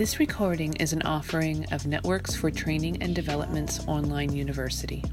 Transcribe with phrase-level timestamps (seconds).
[0.00, 5.04] This recording is an offering of Networks for Training and Development's online university.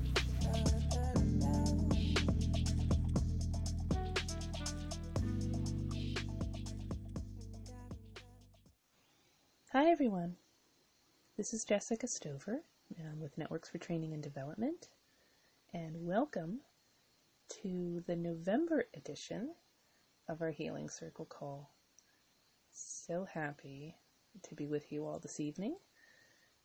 [9.74, 10.38] Hi, everyone.
[11.36, 12.62] This is Jessica Stover
[13.20, 14.88] with Networks for Training and Development,
[15.74, 16.62] and welcome
[17.62, 19.54] to the November edition
[20.30, 21.72] of our Healing Circle call.
[22.72, 23.98] So happy
[24.44, 25.78] to be with you all this evening.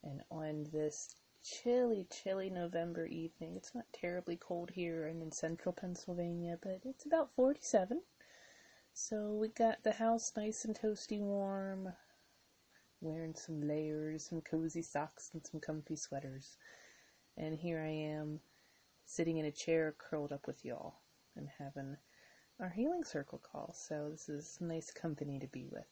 [0.03, 5.73] And on this chilly, chilly November evening, it's not terribly cold here and in central
[5.73, 8.03] Pennsylvania, but it's about 47.
[8.93, 11.93] So we got the house nice and toasty warm,
[13.01, 16.57] wearing some layers, some cozy socks, and some comfy sweaters.
[17.37, 18.41] And here I am,
[19.07, 21.01] sitting in a chair curled up with y'all
[21.37, 21.97] and having
[22.61, 23.75] our healing circle call.
[23.75, 25.87] So this is nice company to be with.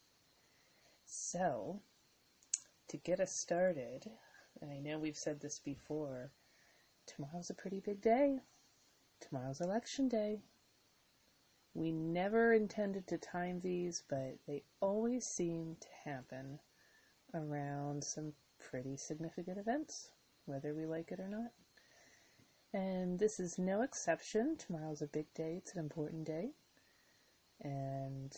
[1.13, 1.83] So,
[2.87, 4.09] to get us started,
[4.61, 6.31] and I know we've said this before,
[7.05, 8.39] tomorrow's a pretty big day.
[9.19, 10.41] Tomorrow's election day.
[11.75, 16.61] We never intended to time these, but they always seem to happen
[17.35, 20.13] around some pretty significant events,
[20.45, 21.51] whether we like it or not.
[22.73, 24.57] And this is no exception.
[24.57, 26.53] Tomorrow's a big day, it's an important day.
[27.61, 28.33] And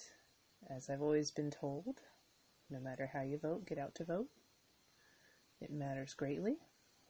[0.71, 2.01] as I've always been told,
[2.73, 4.29] no matter how you vote, get out to vote.
[5.61, 6.57] It matters greatly.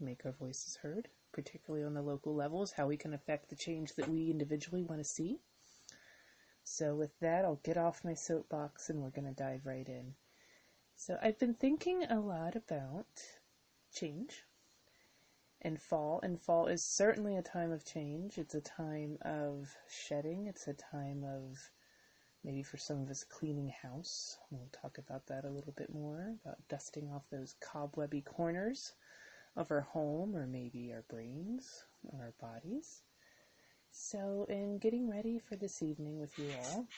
[0.00, 3.94] Make our voices heard, particularly on the local levels, how we can affect the change
[3.94, 5.38] that we individually want to see.
[6.64, 10.14] So, with that, I'll get off my soapbox and we're going to dive right in.
[10.96, 13.22] So, I've been thinking a lot about
[13.92, 14.44] change
[15.60, 18.38] and fall, and fall is certainly a time of change.
[18.38, 21.70] It's a time of shedding, it's a time of
[22.44, 24.38] maybe for some of us cleaning house.
[24.50, 28.92] We'll talk about that a little bit more about dusting off those cobwebby corners
[29.56, 33.02] of our home or maybe our brains or our bodies.
[33.90, 36.88] So, in getting ready for this evening with you all,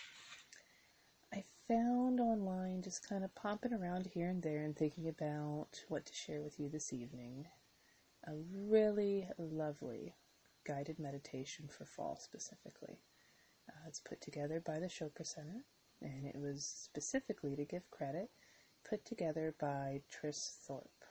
[1.33, 6.07] I found online just kind of popping around here and there and thinking about what
[6.07, 7.47] to share with you this evening.
[8.27, 10.15] A really lovely
[10.65, 13.01] guided meditation for fall specifically.
[13.87, 15.65] It's put together by the Chopra Center,
[16.01, 18.31] and it was specifically to give credit
[18.89, 21.05] put together by Tris Thorpe.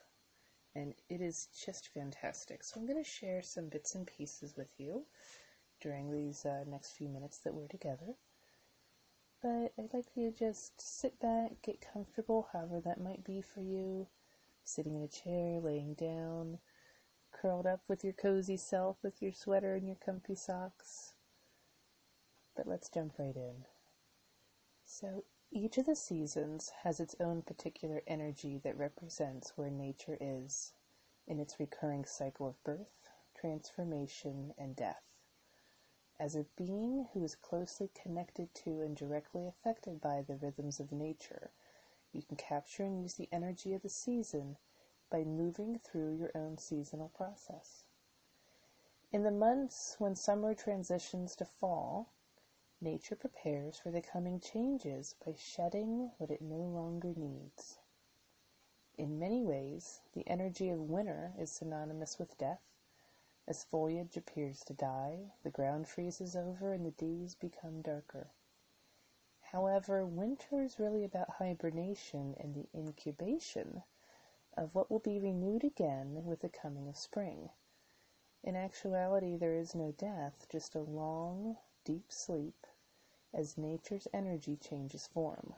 [0.74, 2.64] And it is just fantastic.
[2.64, 5.06] So I'm going to share some bits and pieces with you
[5.80, 8.14] during these uh, next few minutes that we're together.
[9.42, 13.60] But I'd like you to just sit back, get comfortable, however that might be for
[13.60, 14.08] you.
[14.64, 16.58] Sitting in a chair, laying down,
[17.32, 21.13] curled up with your cozy self with your sweater and your comfy socks
[22.54, 23.64] but let's jump right in.
[24.84, 30.72] So, each of the seasons has its own particular energy that represents where nature is
[31.26, 35.02] in its recurring cycle of birth, transformation, and death.
[36.18, 40.92] As a being who is closely connected to and directly affected by the rhythms of
[40.92, 41.50] nature,
[42.12, 44.56] you can capture and use the energy of the season
[45.10, 47.84] by moving through your own seasonal process.
[49.12, 52.13] In the months when summer transitions to fall,
[52.84, 57.78] Nature prepares for the coming changes by shedding what it no longer needs.
[58.98, 62.60] In many ways, the energy of winter is synonymous with death.
[63.48, 68.28] As foliage appears to die, the ground freezes over and the days become darker.
[69.40, 73.82] However, winter is really about hibernation and the incubation
[74.58, 77.48] of what will be renewed again with the coming of spring.
[78.42, 82.66] In actuality, there is no death, just a long, deep sleep
[83.34, 85.54] as nature's energy changes form.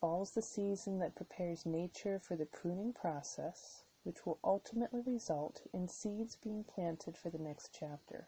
[0.00, 5.88] Fall's the season that prepares nature for the pruning process, which will ultimately result in
[5.88, 8.26] seeds being planted for the next chapter.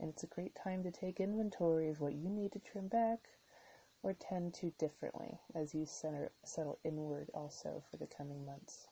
[0.00, 3.28] And it's a great time to take inventory of what you need to trim back
[4.02, 8.86] or tend to differently as you center, settle inward also for the coming months.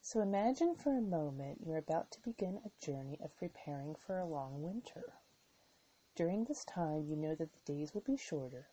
[0.00, 4.26] So imagine for a moment you're about to begin a journey of preparing for a
[4.26, 5.14] long winter.
[6.16, 8.68] During this time you know that the days will be shorter,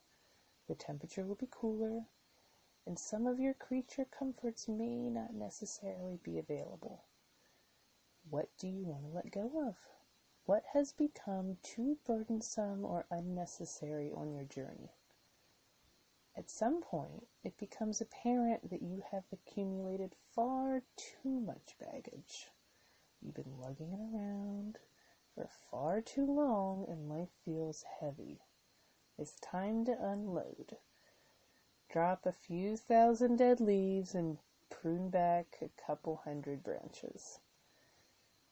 [0.68, 2.06] the temperature will be cooler,
[2.86, 7.04] and some of your creature comforts may not necessarily be available.
[8.30, 9.75] What do you want to let go of?
[10.45, 14.94] What has become too burdensome or unnecessary on your journey?
[16.38, 22.51] At some point, it becomes apparent that you have accumulated far too much baggage.
[23.22, 24.80] You've been lugging it around,
[25.35, 28.41] for far too long and life feels heavy.
[29.18, 30.77] It's time to unload.
[31.89, 34.39] drop a few thousand dead leaves and
[34.69, 37.39] prune back a couple hundred branches.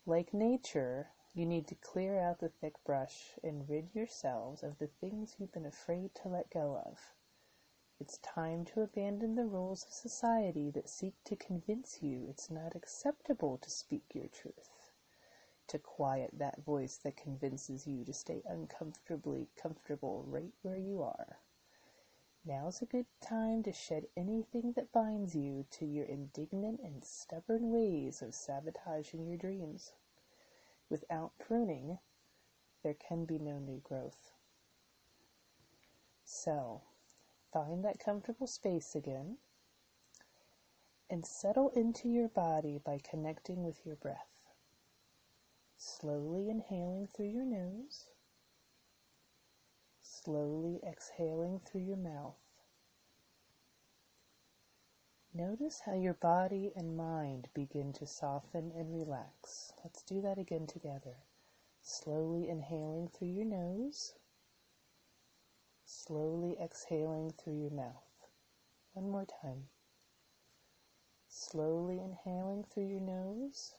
[0.05, 4.87] Like nature, you need to clear out the thick brush and rid yourselves of the
[4.87, 7.13] things you've been afraid to let go of.
[7.99, 12.75] It's time to abandon the rules of society that seek to convince you it's not
[12.75, 14.80] acceptable to speak your truth,
[15.71, 21.39] to quiet that voice that convinces you to stay uncomfortably comfortable right where you are.
[22.43, 27.71] Now's a good time to shed anything that binds you to your indignant and stubborn
[27.71, 29.93] ways of sabotaging your dreams.
[30.89, 31.99] Without pruning,
[32.83, 34.31] there can be no new growth.
[36.25, 36.81] So,
[37.53, 39.37] find that comfortable space again
[41.09, 44.30] and settle into your body by connecting with your breath.
[45.81, 48.05] Slowly inhaling through your nose
[50.23, 52.37] slowly exhaling through your mouth.
[55.33, 59.73] Notice how your body and mind begin to soften and relax.
[59.83, 61.15] Let's do that again together.
[61.81, 64.13] Slowly inhaling through your nose,
[65.85, 68.27] slowly exhaling through your mouth.
[68.93, 69.69] One more time.
[71.27, 73.73] Slowly inhaling through your nose,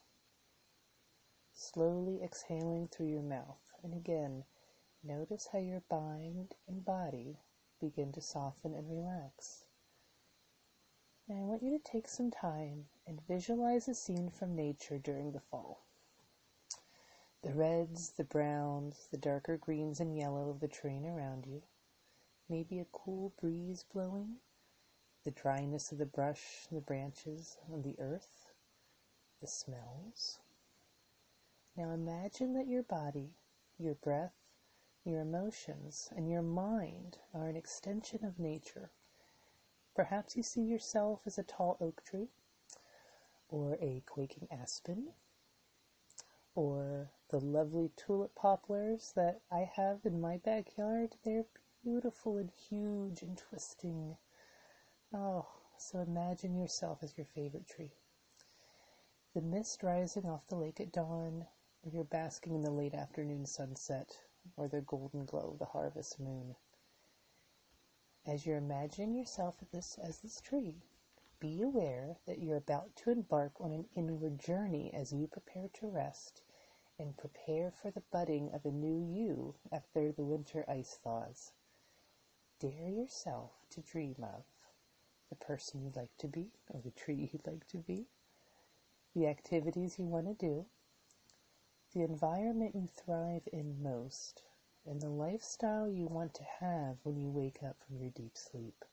[1.63, 3.61] slowly exhaling through your mouth.
[3.83, 4.45] And again,
[5.05, 7.41] Notice how your mind and body
[7.81, 9.65] begin to soften and relax.
[11.29, 15.33] And I want you to take some time and visualize a scene from nature during
[15.33, 15.87] the fall.
[17.43, 21.63] The reds, the browns, the darker greens and yellow of the terrain around you.
[22.49, 24.37] Maybe a cool breeze blowing,
[25.25, 28.53] the dryness of the brush, the branches, and the earth,
[29.41, 30.39] the smells.
[31.75, 33.35] Now imagine that your body,
[33.79, 34.35] your breath,
[35.05, 38.91] your emotions and your mind are an extension of nature.
[39.95, 42.29] Perhaps you see yourself as a tall oak tree,
[43.49, 45.15] or a quaking aspen,
[46.55, 51.17] or the lovely tulip poplars that I have in my backyard.
[51.25, 51.47] They're
[51.83, 54.19] beautiful and huge and twisting.
[55.15, 55.47] Oh,
[55.79, 57.93] so imagine yourself as your favorite tree.
[59.35, 61.47] The mist rising off the lake at dawn,
[61.91, 64.17] you're basking in the late afternoon sunset
[64.57, 66.55] or the golden glow of the harvest moon.
[68.25, 70.77] As you're imagining yourself this, as this tree,
[71.41, 75.89] be aware that you're about to embark on an inward journey as you prepare to
[75.89, 76.41] rest
[77.01, 81.53] and prepare for the budding of a new you after the winter ice thaws.
[82.61, 84.45] Dare yourself to dream of
[85.31, 88.07] the person you'd like to be, or the tree you'd like to be,
[89.15, 90.65] the activities you want to do,
[91.93, 94.43] the environment you thrive in most,
[94.87, 98.85] and the lifestyle you want to have when you wake up from your deep sleep.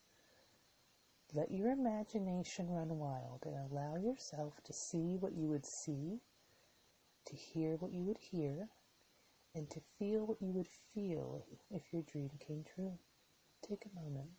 [1.34, 6.19] Let your imagination run wild and allow yourself to see what you would see,
[7.25, 8.69] to hear what you would hear,
[9.56, 12.98] and to feel what you would feel if your dream came true.
[13.62, 14.30] Take a moment.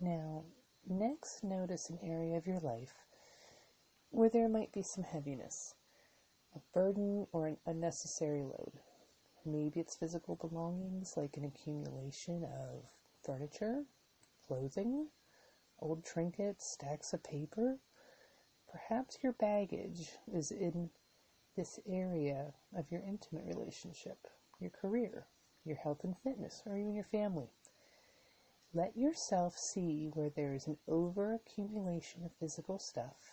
[0.00, 0.44] Now,
[0.88, 2.94] Next, notice an area of your life
[4.10, 5.74] where there might be some heaviness,
[6.54, 8.78] a burden or an unnecessary load.
[9.44, 12.84] Maybe it's physical belongings like an accumulation of
[13.24, 13.84] furniture,
[14.46, 15.08] clothing,
[15.80, 17.80] old trinkets, stacks of paper.
[18.70, 20.90] Perhaps your baggage is in
[21.56, 24.28] this area of your intimate relationship,
[24.60, 25.26] your career,
[25.64, 27.50] your health and fitness, or even your family.
[28.76, 33.32] Let yourself see where there is an overaccumulation of physical stuff,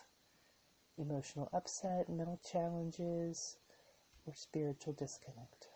[0.96, 3.58] emotional upset, mental challenges,
[4.24, 5.68] or spiritual disconnect.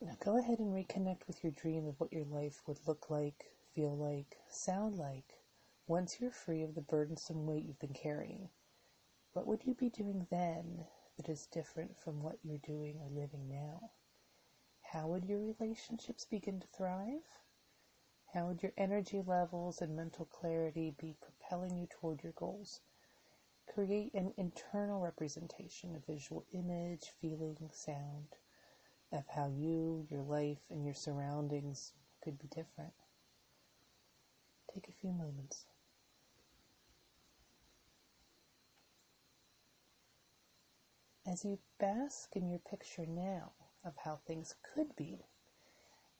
[0.00, 3.42] Now go ahead and reconnect with your dream of what your life would look like,
[3.74, 5.40] feel like, sound like
[5.88, 8.50] once you're free of the burdensome weight you've been carrying.
[9.32, 13.48] What would you be doing then that is different from what you're doing or living
[13.48, 13.90] now?
[14.92, 17.24] How would your relationships begin to thrive?
[18.34, 22.82] How would your energy levels and mental clarity be propelling you toward your goals?
[23.72, 28.36] Create an internal representation, a visual image, feeling, sound
[29.10, 32.92] of how you, your life, and your surroundings could be different.
[34.74, 35.64] Take a few moments.
[41.26, 43.52] As you bask in your picture now,
[43.84, 45.26] of how things could be.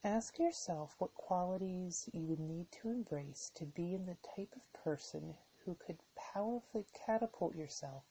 [0.04, 4.72] Ask yourself what qualities you would need to embrace to be in the type of
[4.72, 8.04] person who could powerfully catapult yourself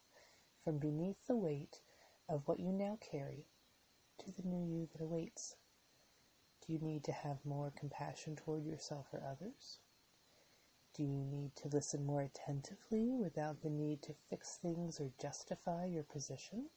[0.64, 1.82] from beneath the weight
[2.30, 3.46] of what you now carry
[4.18, 5.56] to the new you that awaits?
[6.66, 9.80] Do you need to have more compassion toward yourself or others?
[10.94, 15.86] Do you need to listen more attentively without the need to fix things or justify
[15.86, 16.70] your position?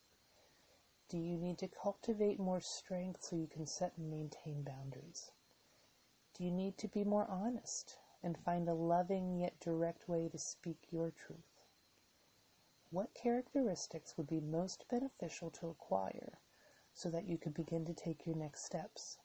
[1.15, 5.31] Do you need to cultivate more strength so you can set and maintain boundaries?
[6.35, 10.39] Do you need to be more honest and find a loving yet direct way to
[10.39, 11.63] speak your truth?
[12.91, 16.41] What characteristics would be most beneficial to acquire
[16.93, 19.19] so that you could begin to take your next steps?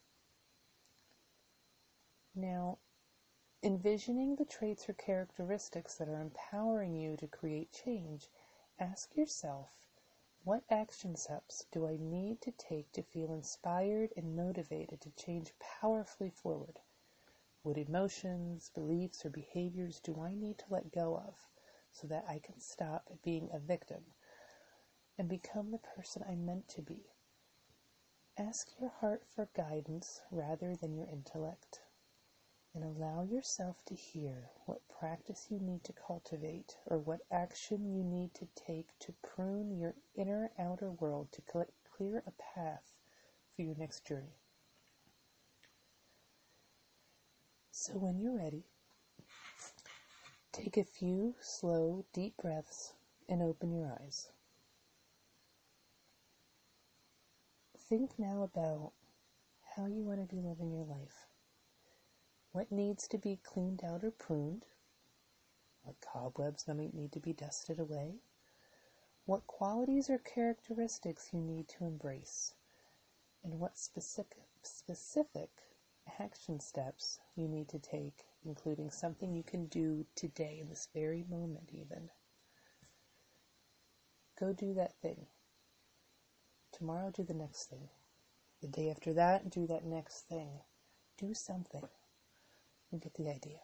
[2.36, 2.78] Now,
[3.64, 8.30] Envisioning the traits or characteristics that are empowering you to create change,
[8.78, 9.89] ask yourself
[10.44, 15.54] what action steps do I need to take to feel inspired and motivated to change
[15.60, 16.80] powerfully forward?
[17.62, 21.48] What emotions, beliefs, or behaviors do I need to let go of
[21.92, 24.06] so that I can stop being a victim
[25.18, 27.12] and become the person I'm meant to be?
[28.38, 31.82] Ask your heart for guidance rather than your intellect
[32.74, 38.04] and allow yourself to hear what practice you need to cultivate or what action you
[38.04, 42.92] need to take to prune your inner outer world to clear a path
[43.56, 44.36] for your next journey.
[47.72, 48.66] So, when you're ready,
[50.52, 52.94] take a few slow, deep breaths
[53.28, 54.30] and open your eyes.
[57.78, 58.92] Think now about
[59.76, 61.28] how you want to be living your life.
[62.52, 64.66] What needs to be cleaned out or pruned?
[65.84, 68.16] What cobwebs might need to be dusted away?
[69.26, 72.56] What qualities or characteristics you need to embrace?
[73.44, 75.50] And what specific, specific
[76.20, 81.24] action steps you need to take, including something you can do today in this very
[81.30, 82.10] moment, even.
[84.40, 85.28] Go do that thing.
[86.72, 87.90] Tomorrow, do the next thing.
[88.62, 90.50] The day after that, do that next thing.
[91.18, 91.88] Do something.
[92.92, 93.60] You get the idea.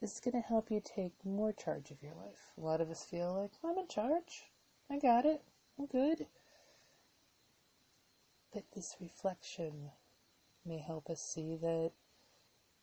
[0.00, 2.52] This is going to help you take more charge of your life.
[2.56, 4.50] A lot of us feel like, I'm in charge.
[4.90, 5.42] I got it.
[5.78, 6.26] I'm good.
[8.52, 9.90] But this reflection
[10.64, 11.92] may help us see that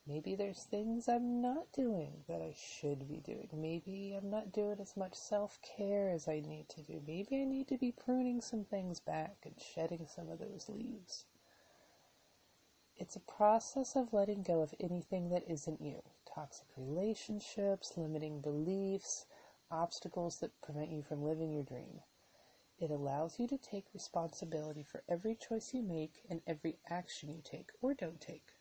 [0.05, 3.49] maybe there's things I'm not doing that I should be doing.
[3.53, 7.01] Maybe I'm not doing as much self care as I need to do.
[7.05, 11.25] Maybe I need to be pruning some things back and shedding some of those leaves.
[13.03, 19.25] It's a process of letting go of anything that isn't you toxic relationships, limiting beliefs,
[19.69, 21.99] obstacles that prevent you from living your dream.
[22.79, 27.41] It allows you to take responsibility for every choice you make and every action you
[27.43, 28.53] take or don't take.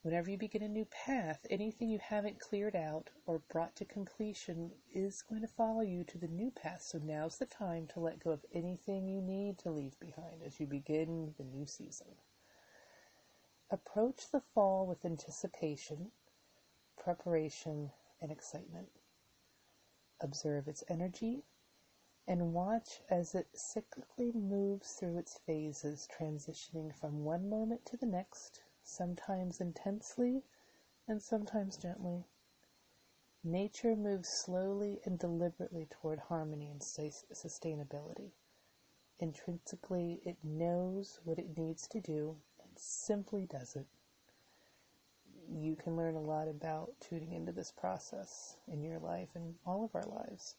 [0.00, 4.72] Whenever you begin a new path, anything you haven't cleared out or brought to completion
[4.94, 6.80] is going to follow you to the new path.
[6.80, 10.58] So now's the time to let go of anything you need to leave behind as
[10.58, 12.16] you begin the new season.
[13.72, 16.10] Approach the fall with anticipation,
[16.96, 18.90] preparation, and excitement.
[20.20, 21.44] Observe its energy
[22.26, 28.06] and watch as it cyclically moves through its phases, transitioning from one moment to the
[28.06, 30.42] next, sometimes intensely
[31.06, 32.24] and sometimes gently.
[33.44, 38.32] Nature moves slowly and deliberately toward harmony and sustainability.
[39.20, 42.36] Intrinsically, it knows what it needs to do
[42.76, 43.86] simply doesn't.
[45.52, 49.84] You can learn a lot about tuning into this process in your life and all
[49.84, 50.54] of our lives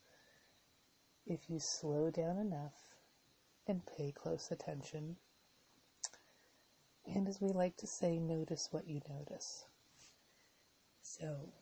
[1.26, 2.74] if you slow down enough
[3.68, 5.16] and pay close attention.
[7.06, 9.66] And as we like to say, notice what you notice.
[11.02, 11.54] So,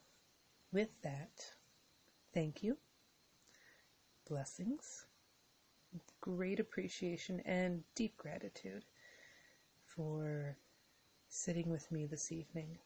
[0.72, 1.54] with that,
[2.34, 2.78] thank you,
[4.28, 5.06] blessings,
[6.22, 8.86] great appreciation, and deep gratitude
[9.96, 10.58] for
[11.30, 12.78] sitting with me this evening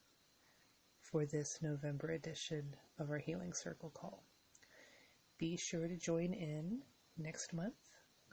[1.01, 4.23] for this November edition of our Healing Circle call.
[5.37, 6.81] Be sure to join in
[7.17, 7.75] next month.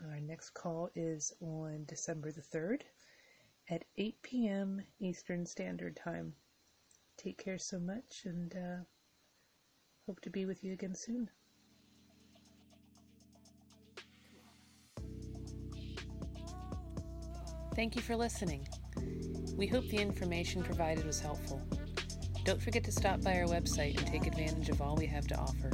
[0.05, 2.83] Our next call is on December the 3rd
[3.69, 4.83] at 8 p.m.
[5.01, 6.35] Eastern Standard Time.
[7.17, 8.85] Take care so much and uh,
[10.07, 11.29] hope to be with you again soon.
[17.75, 18.67] Thank you for listening.
[19.57, 21.63] We hope the information provided was helpful.
[22.45, 25.37] Don't forget to stop by our website and take advantage of all we have to
[25.37, 25.71] offer.